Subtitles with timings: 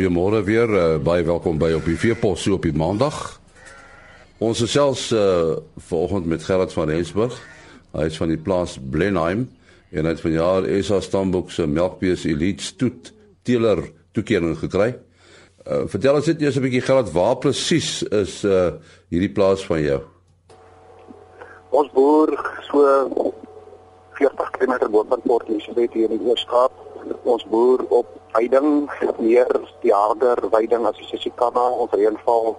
[0.00, 0.70] Goeiemôre weer.
[0.70, 3.34] Uh, baie welkom by op die Veepos so op die Maandag.
[4.40, 5.58] Ons is selfs uh
[5.90, 7.34] vanoggend met Gerard van Rensburg.
[7.92, 9.42] Hy is van die plaas Blenheim
[9.92, 13.10] en hy het vanjaar SA Stamboek se melkbees Elite Stoet
[13.44, 13.82] teeler
[14.16, 14.94] toekenning gekry.
[15.68, 18.80] Uh vertel ons net eers 'n bietjie Gerard, waar presies is uh
[19.12, 20.00] hierdie plaas van jou?
[21.76, 22.32] Ons boer
[22.70, 22.88] so
[24.16, 24.80] 40 km
[25.12, 26.72] van Port Elizabeth hier in die Oos-Kaap.
[27.28, 29.50] Ons boer op veiding, meer
[29.82, 32.56] die harder veiding as die Sisikana, ons reënval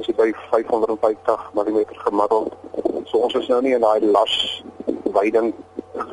[0.00, 2.56] is by 550 mm gemiddeld.
[3.10, 4.62] So ons is nou nie in daai las
[5.14, 5.52] veiding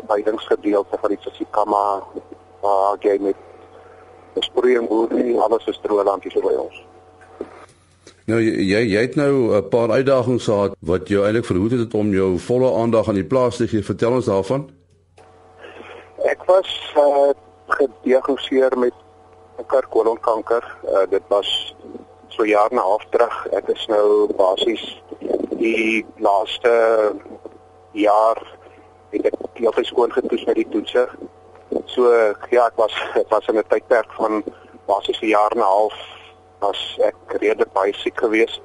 [0.07, 1.83] veidingsgedeelte van die Sisikana
[2.61, 3.35] waar jy met
[4.45, 6.81] sproeiing boer nie, alles is droëland hier by ons.
[8.29, 12.13] Nou jy jy het nou 'n paar uitdagings gehad wat jou eintlik verhoed het om
[12.13, 13.83] jou volle aandag aan die plaas te gee.
[13.83, 14.69] Vertel ons daarvan.
[16.23, 17.33] Ek was uh,
[17.67, 18.93] gediagnoseer met
[19.65, 20.77] karkolonkanker.
[20.85, 21.75] Uh, dit was
[22.27, 23.47] so jaar en 'n half terug.
[23.51, 25.01] Ek is nou basies
[25.59, 26.73] die laaste
[27.91, 28.39] jaar
[29.11, 31.07] het ek heeltyd skoon getoets met die toetse.
[31.85, 32.11] So
[32.49, 34.43] ja, ek was ek was in 'n tydperk van
[34.85, 35.97] basies 'n jaar en 'n half
[36.59, 38.61] was ek redelik baie siek geweest.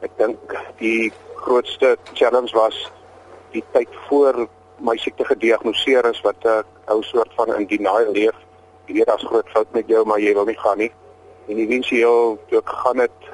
[0.00, 0.38] Ek dink
[0.78, 2.90] die grootste challenge was
[3.52, 4.48] die tyd voor
[4.78, 8.36] my siekte gediagnoseer is wat 'n ou soort van in denial leef
[8.90, 10.90] jy weet daar's groot fout met jou, maar jy wil nie gaan nie.
[11.46, 13.28] En eventueel toe ek gegaan het,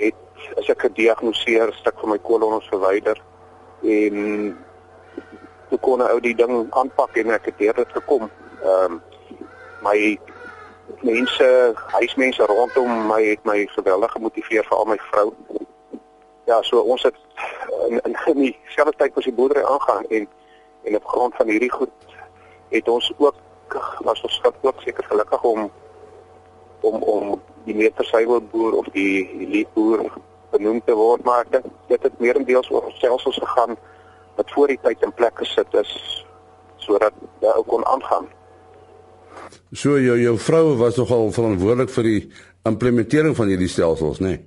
[0.00, 3.20] het as ek gediagnoseer stuk van my kolon ons verwyder
[3.84, 4.16] en
[5.68, 8.30] toe kon ek ou die ding aanpak en ek het deur dit gekom.
[8.62, 9.02] Ehm um,
[9.84, 10.16] my
[11.04, 11.46] mense,
[11.92, 15.28] huismense rondom my het my geweldig gemotiveer vir al my vrou.
[16.48, 17.18] Ja, so ons het
[17.90, 20.28] in in, in dieselfde tyd as die boerdery aangaan en
[20.88, 22.16] en op grond van hierdie goed
[22.70, 23.44] het ons ook
[24.04, 25.70] was ons ook seker gelukkig om
[26.80, 30.12] om om die metersuiwelboer of die elite boer
[30.50, 33.76] benoem te word maar ek dink dit het meerendeels oor stelsels gegaan
[34.36, 35.92] wat voor die tyd in plek gesit is
[36.76, 38.26] sodat dit ook kon aangaan.
[39.72, 42.20] So jou jou vrou was nogal verantwoordelik vir die
[42.68, 44.36] implementering van hierdie stelsels, nê?
[44.36, 44.44] Nee?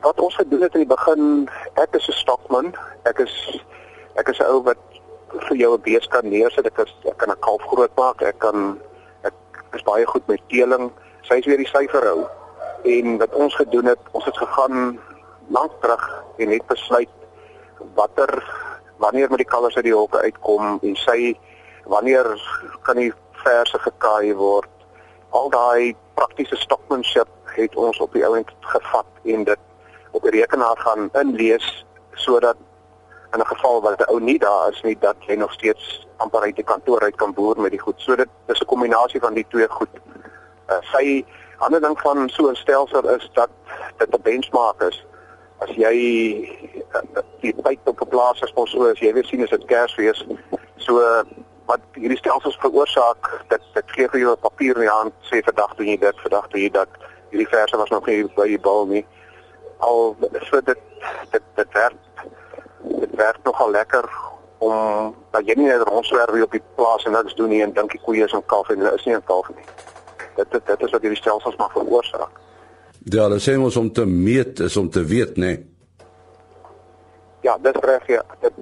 [0.00, 1.48] Wat ons gedoen het in die begin,
[1.82, 2.74] ek is 'n stokman.
[3.04, 3.34] Ek is
[4.14, 4.78] ek is 'n ou wat
[5.48, 6.66] vir jou 'n bees kan neersit.
[6.66, 8.22] Ek is ek kan 'n kalf grootmaak.
[8.22, 8.80] Ek kan
[9.24, 9.34] ek
[9.74, 10.92] is baie goed met teeling.
[11.22, 12.26] Sy is weer die syferhou.
[12.84, 15.00] En wat ons gedoen het, ons het gegaan
[15.48, 17.08] lank terug en het besluit
[17.94, 18.30] watter
[18.96, 21.38] wanneer met die kalvers uit die hokke uitkom en sy
[21.84, 22.26] wanneer
[22.82, 24.70] kan die verse gekaai word.
[25.30, 29.58] Al daai praktiese stokmanship het ons op die ouend gevat en dit
[30.16, 31.66] op die rekenaar gaan inlees
[32.14, 32.56] sodat
[33.36, 36.40] in 'n geval wat 'n ou nie daar is nie dat jy nog steeds amper
[36.40, 38.00] uit die kantoor uit kan boer met die goed.
[38.00, 39.94] So dit is 'n kombinasie van die twee goed.
[40.70, 41.24] Uh, sy
[41.58, 43.48] ander ding van so 'n stelsel is dat
[43.96, 45.06] dit 'n benchmark is.
[45.58, 45.96] As jy
[46.94, 49.64] uh, die tyd op 'n plaas as ons so as jy weer sien as dit
[49.64, 50.26] Kersfees,
[50.76, 51.22] so uh,
[51.66, 55.42] wat hierdie stelsels veroorsaak, dit dit gee vir jou 'n papier in die hand sê
[55.44, 56.88] vandag doen jy dit, vandag doen jy dat
[57.30, 59.06] hierdie verse was nog nie by die bal nie.
[59.78, 60.78] Al so dit
[61.30, 62.05] dit dit werk
[62.88, 64.08] dit werk nogal lekker
[64.58, 67.92] om dat jy nie net rondswerf op die plaas en niks doen nie en dink
[67.92, 69.68] die koeie is in kalf en hulle is nie in kalf nie.
[70.36, 72.42] Dit dit dit is wat hierdie stelsels maar veroorsaak.
[73.04, 75.52] Ja, hulle sê mos om te meet is om te weet, nê.
[75.54, 75.64] Nee.
[77.46, 78.22] Ja, dit reg ja.
[78.40, 78.52] Dit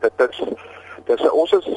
[0.00, 0.42] dit is
[1.04, 1.68] dit is ons is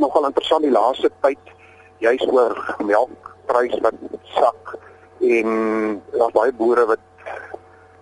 [0.00, 1.52] nogal interessant die laaste tyd
[2.00, 3.98] juis oor melkprys wat
[4.34, 4.76] sak
[5.20, 7.04] en daar's baie boere wat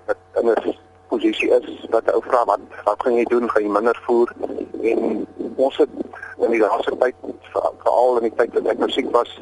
[0.07, 0.77] wat in 'n
[1.09, 3.51] posisie is wat 'n ou vra wat wat gaan jy doen?
[3.51, 4.33] Gaan jy minder voer?
[4.83, 5.27] En
[5.57, 5.91] ons het
[6.39, 7.15] in die laaste tyd
[7.53, 9.41] veral in die tyd wat ek musiek was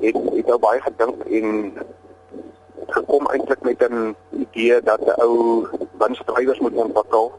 [0.00, 1.72] het het nou baie gedink en
[2.86, 5.66] gekom eintlik met 'n idee dat 'n ou
[5.98, 7.32] winsdrywers moet ontwikkel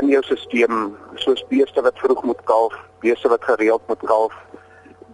[0.00, 4.34] in jou stelsel soos beeste wat vroeg moet kalf, beeste wat gereeld moet kalf,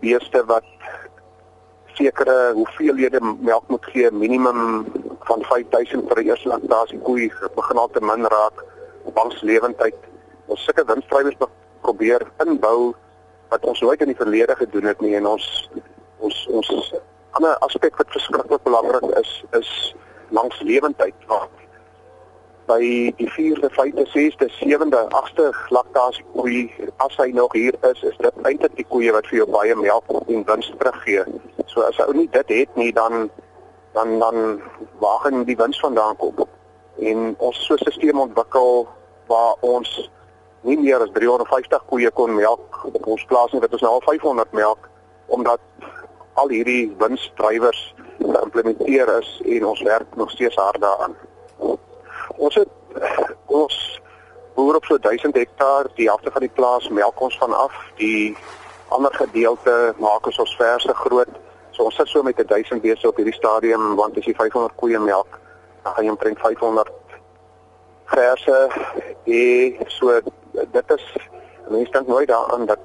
[0.00, 0.64] beeste wat
[1.92, 4.86] sekere hoeveelhede melk moet gee minimum
[5.28, 8.64] van 5000 vir die eerste laktasie koei begin al te min raak
[9.16, 9.98] langs lewendheid.
[10.46, 11.38] Ons sulke winsdrywers
[11.84, 12.94] probeer inbou
[13.52, 15.46] wat ons nooit in die verlede gedoen het nie en ons
[16.18, 16.94] ons ons
[17.38, 19.70] ander aspek wat verskriklik belangrik is is
[20.34, 21.48] langs lewendheid waar
[22.68, 22.80] by
[23.16, 26.66] die 4de, 5de, 6de, 7de, 8de laktasie koei
[27.04, 30.10] as hy nog hier is, is dit eintlik die koeie wat vir jou baie melk
[30.18, 31.24] en wins teruggee.
[31.72, 33.30] So as ou nie dit het nie dan
[33.98, 34.60] dan dan
[34.98, 36.34] waar gaan die wins vandaan kom?
[36.98, 38.88] En ons so 'n stelsel ontwikkel
[39.26, 40.10] waar ons
[40.60, 44.06] nie meer as 350 koeie kon melk op ons plaas nie, dit is nou al
[44.06, 44.88] 500 melk
[45.26, 45.60] omdat
[46.32, 51.16] al hierdie winsdrywers geïmplementeer is en ons werk nog steeds hard daaraan.
[52.36, 52.68] Ons het
[53.46, 54.00] ons
[54.54, 58.36] boer op so 1000 hektaar, die helfte van die plaas melk ons van af, die
[58.88, 61.28] ander gedeelte maak ons ons verse groot.
[61.78, 64.98] So ons sit so met 1000 beeste op hierdie stadium want as jy 500 koeie
[64.98, 65.36] melk,
[65.84, 66.88] dan gaan jy omtrent 500
[68.10, 68.56] verse.
[69.38, 70.16] En so
[70.74, 71.04] dit is
[71.68, 72.82] mense dink nooit daaraan dat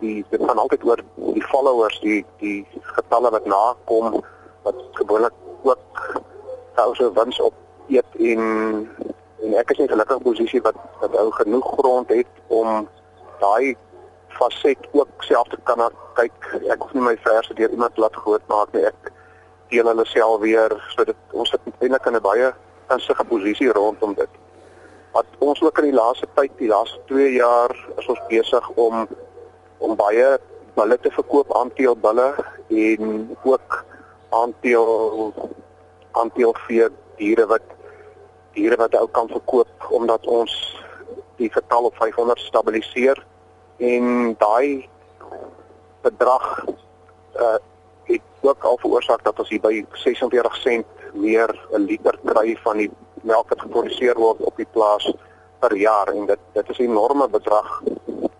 [0.00, 1.04] die dit gaan altyd oor
[1.36, 4.18] die followers die die getalle wat nakom
[4.66, 6.02] wat gewoonlik ook
[6.74, 7.54] thousand wins op
[7.94, 8.42] eet en
[9.46, 12.88] en ek is in 'n gelukkige posisie wat wat ou genoeg grond het om
[13.38, 13.76] daai
[14.38, 15.82] faset ook self te kan
[16.18, 16.48] kyk.
[16.72, 18.84] Ek hoef nie my verse deur iemand laat groot maak nie.
[18.88, 19.12] Ek
[19.72, 22.52] deel hulle self weer sodat ons sit eintlik in 'n baie
[22.88, 24.32] gunstige posisie rondom dit.
[25.12, 29.06] Wat ons ook in die laaste tyd, die laaste 2 jaar is ons besig om
[29.78, 30.38] om baie
[30.74, 32.34] bulle te verkoop, aanteel bulle
[32.68, 33.84] en ook
[34.30, 35.32] aanteel
[36.12, 37.62] aanteel vee diere wat
[38.56, 40.52] diere wat ou kan verkoop omdat ons
[41.36, 43.20] die getal op 500 stabiliseer
[43.76, 44.88] en daai
[46.02, 46.64] bedrag
[47.36, 47.56] uh
[48.06, 52.76] het ook al veroorsaak dat ons hier by 46 sent meer 'n liter kry van
[52.76, 52.90] die
[53.22, 55.14] melk wat geproduseer word op die plaas
[55.58, 57.82] per jaar en dit dit is 'n enorme bedrag.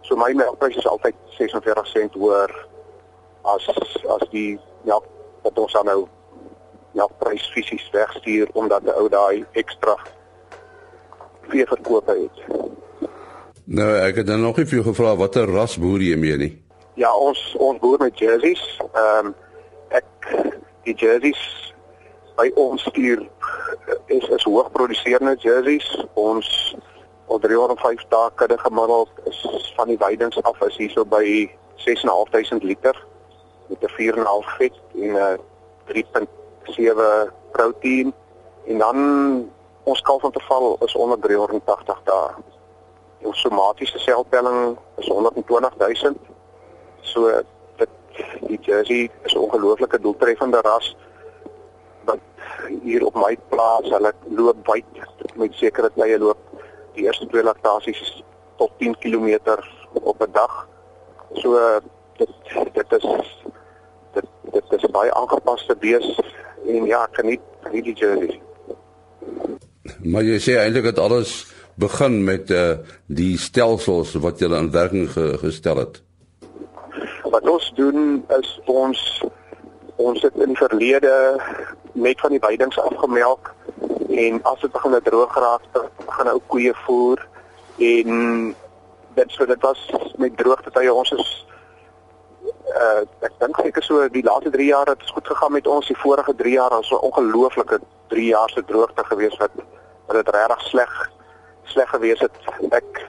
[0.00, 2.66] So my melkprys is altyd 46 sent hoër
[3.42, 3.68] as
[4.08, 5.04] as die melk
[5.42, 6.08] wat ons nou
[6.92, 9.96] melkprys fisies wegstuur omdat die ou daai ekstra
[11.48, 12.36] vee verkoop het.
[13.66, 16.52] Nou ek het dan nog nie vir jou gevra watter ras boer jy mee nie.
[16.94, 18.62] Ja, ons ons boer met jerseys.
[18.92, 19.34] Ehm um,
[19.90, 20.28] ek
[20.86, 21.40] die jerseys
[22.38, 23.24] by ons stuur
[24.06, 25.88] is is hoogproduserende jerseys.
[26.14, 26.76] Ons
[27.26, 29.42] al 305 dae kudde gemiddeld is
[29.76, 31.50] van die weidings af is hierso by
[31.82, 32.94] 6.500 liter
[33.66, 35.38] met 'n 4.5 vet en 'n
[35.90, 38.14] 3.7 proteïen
[38.66, 38.98] en dan
[39.82, 42.54] ons kalfinterval is onder 380 dae.
[43.22, 46.16] Ons somatiese seltelling is 120000.
[47.00, 47.42] So
[47.76, 47.88] dit
[48.40, 50.96] die jersey is 'n ongelooflike doeltreffende ras
[52.04, 52.18] wat
[52.82, 54.84] hier op my plaas, hulle loop wyd
[55.34, 56.38] met sekere tye loop
[56.94, 58.24] die eerste twee laktasies
[58.56, 59.38] tot 10 km
[59.92, 60.69] op 'n dag.
[61.34, 61.80] So
[62.16, 62.30] dit
[62.72, 63.04] dit is
[64.12, 66.20] dit dit is baie aangepaste bees
[66.66, 67.40] en ja, nie
[67.70, 68.40] nie die journey.
[70.04, 75.11] Maar jy sê eintlik dat alles begin met uh die stelsels wat jy in werking
[75.12, 76.02] ge, gestel het.
[77.23, 79.25] Wat ons doen is ons
[79.96, 81.40] ons het in verlede
[81.93, 83.55] net van die weidings afgemelk
[84.08, 85.64] en as dit begin droog raak,
[86.06, 87.20] gaan ou koeie voer
[87.79, 88.55] en
[89.17, 91.32] dit so dit was met droogte tye ons is
[92.76, 95.88] uh ek dink seker so die laaste 3 jaar het dit goed gegaan met ons
[95.88, 99.52] die vorige 3 jaar was 'n ongelooflike 3 jaar se droogte gewees wat
[100.06, 100.93] wat dit regtig sleg
[101.72, 102.36] sleg gewees het.
[102.70, 103.02] Ek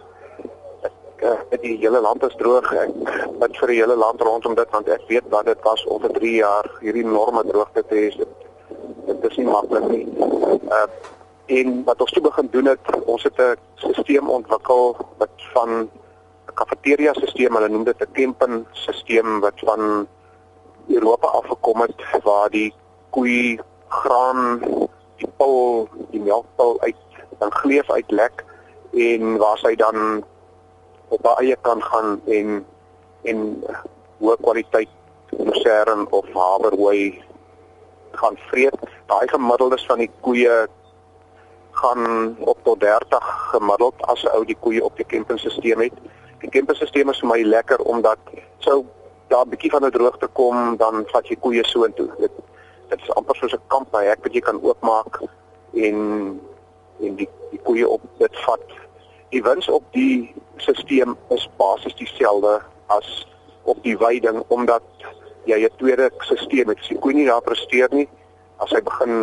[0.88, 2.68] ek uh, die hele land is droog.
[2.74, 2.94] Ek
[3.42, 6.14] bid vir die hele land rondom dit want ek weet wat dit was om vir
[6.20, 8.10] 3 jaar hierdie enorme droogte te hê.
[9.08, 10.06] Dit is nie maklik nie.
[10.68, 10.88] Uh
[11.48, 16.54] en wat ons toe begin doen het, ons het 'n stelsel ontwikkel wat van 'n
[16.60, 20.08] kafeteria stelsel, hulle noem dit 'n Kempen stelsel wat van
[20.88, 22.74] Europa af gekom het waar die
[23.10, 24.60] koei graan,
[25.18, 26.96] die pul, die melkpul uit
[27.40, 28.44] dan gleef uit lek
[28.94, 30.24] en waar sy dan
[31.08, 32.66] op haar eie kan gaan en
[33.24, 33.64] en
[34.20, 34.90] hoë kwaliteit
[35.38, 37.24] lucerne of haverhooi
[38.12, 38.80] gaan vreet.
[39.06, 40.68] Daai gemiddeldes van die koeie
[41.78, 45.94] gaan op tot 30 gemiddeld as 'n ou die koeie op die campingstelsel het.
[46.40, 48.18] Die campingstelsel is vir my lekker omdat
[48.58, 48.86] sou
[49.28, 52.10] daar 'n bietjie van 'n droogte kom, dan vat jy koeie soontoe.
[52.18, 52.32] Dit
[52.90, 55.22] dit is amper soos 'n kamp by hek wat jy kan oopmaak
[55.74, 55.98] en
[57.00, 57.30] en die
[57.68, 58.76] koeie op dit vat.
[59.36, 60.34] Die wins op die
[60.64, 62.62] stelsel is basies dieselfde
[62.94, 63.10] as
[63.68, 64.84] op die weiding omdat
[65.48, 66.80] jy 'n tweede stelsel het.
[66.80, 68.08] As die koe nie daar presteer nie,
[68.58, 69.14] as hy begin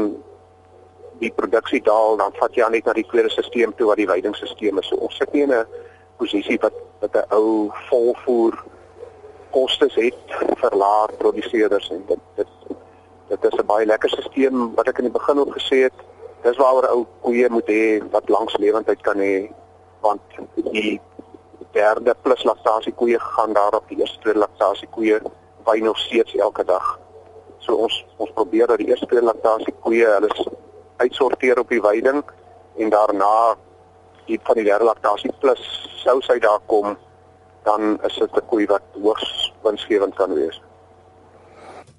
[1.21, 4.11] die produksie daal, dan vat jy aan net na die tweede stelsel toe wat die
[4.11, 4.89] weidingstelsel is.
[4.89, 5.67] So ons sit nie in 'n
[6.19, 8.65] posisie wat wat 'n ou volvoer
[9.51, 10.19] kostes het
[10.61, 12.49] vir laer produseerders en dit dit
[13.29, 15.99] dit is 'n baie lekker stelsel wat ek in die begin ook gesê het.
[16.45, 19.49] Dis waaroor ou koeie moet hê wat langs lewendheid kan hê
[20.05, 20.21] want
[20.73, 21.01] die
[21.73, 25.21] derde plus laktasie koeie gaan daar op die eerste tweede laktasie koeie
[25.65, 26.91] by nog steeds elke dag.
[27.65, 30.29] So ons ons probeer dat die eerste tweede laktasie koeie hulle
[31.01, 32.21] uitsorteer op die weiding
[32.77, 33.57] en daarna
[34.29, 35.65] die van die derde laktasie plus
[36.05, 36.93] sou sy daar kom
[37.65, 40.61] dan is dit 'n koei wat hoogs winsgewend kan wees.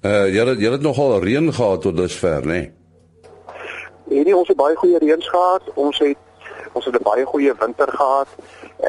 [0.02, 2.46] Uh jy het jy het nogal reën gehad tot dusver, nê?
[2.46, 2.85] Nee?
[4.10, 5.62] En nie ons het baie goeie reëns gehad.
[5.74, 6.16] Ons het
[6.72, 8.28] ons het 'n baie goeie winter gehad.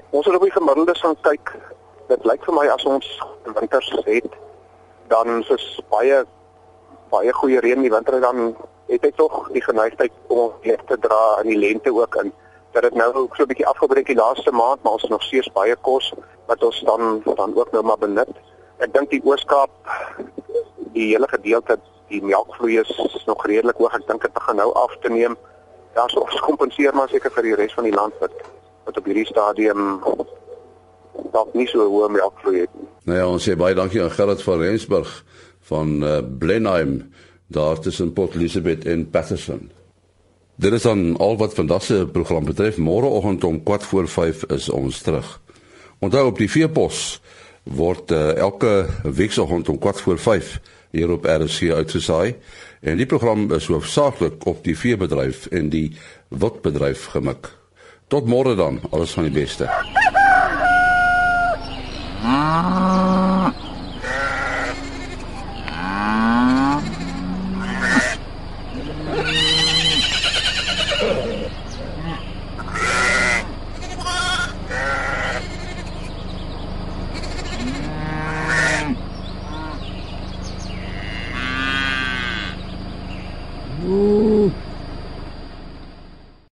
[0.09, 1.55] Ons het op die gemiddeldes gaan kyk.
[2.07, 4.31] Dit lyk vir my as ons winters het,
[5.07, 6.25] dan is baie
[7.09, 8.55] baie goeie reën in die winter dan
[8.87, 12.33] het hy tog die geneigtheid om weer te dra in die lente ook in.
[12.71, 15.51] Dat dit nou so 'n bietjie afgebreek die laaste maand, maar ons het nog steeds
[15.51, 16.13] baie kos
[16.45, 18.35] wat ons dan dan ook nou maar benut.
[18.77, 19.69] Ek dink die Ooskaap
[20.93, 23.95] die hele gedeelte die melkvloei is nog redelik hoog.
[23.95, 25.35] Ek dink dit begin nou af te neem.
[25.97, 28.33] Daar's ja, ons kompenseer maar seker vir die res van die land wat
[28.87, 29.97] wat op hierdie stadium
[31.33, 32.87] dalk nie so hoë melkvloei het nie.
[33.09, 35.09] Nou ja, ons sê baie dankie aan Gerard van Rensburg
[35.67, 37.01] van uh, Blenheim
[37.51, 39.67] daar tussen Port Elizabeth en Patterson.
[40.55, 42.77] Dit is dan al wat vandag se program betref.
[42.77, 45.41] Môreoggend om 4 voor 5 is ons terug.
[45.99, 47.21] Onthou op die veepos
[47.63, 50.59] word uh, elke weekoggend om 4 voor 5
[50.97, 52.35] hier op RC uitgesaai
[52.81, 55.91] en die program is hoofsaaklik op die veebedryf en die
[56.29, 57.53] wildbedryf gemik.
[58.07, 59.69] Tot môre dan, alles van die beste.
[62.23, 63.36] Ah.